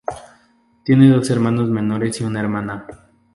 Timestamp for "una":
2.23-2.39